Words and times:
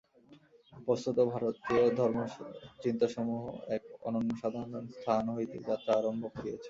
বস্তুত 0.87 1.17
ভারতীয় 1.33 1.83
ধর্ম 1.99 2.17
চিন্তাসমূহ 2.83 3.41
এক 3.75 3.83
অনন্যসাধারণ 4.07 4.83
স্থান 4.95 5.23
হইতে 5.35 5.57
যাত্রা 5.67 5.91
আরম্ভ 5.97 6.23
করিয়াছিল। 6.27 6.59